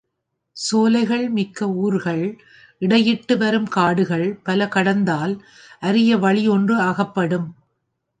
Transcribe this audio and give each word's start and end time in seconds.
சோலைகள் 0.57 1.29
மிக்க 1.29 1.67
ஊர்கள் 1.81 2.23
இடையிட்டு 2.81 3.37
வரும் 3.37 3.67
காடுகள் 3.67 4.39
பல 4.43 4.67
கடந்தால் 4.67 5.33
அரிய 5.79 6.17
வழி 6.17 6.47
ஒன்று 6.47 6.77
அகப்படும். 6.81 7.47